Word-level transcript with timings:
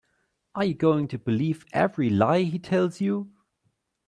Are 0.55 0.65
you 0.65 0.73
going 0.73 1.07
to 1.09 1.19
believe 1.19 1.63
every 1.73 2.09
lie 2.09 2.41
he 2.41 2.57
tells 2.57 3.01
you? 3.01 3.29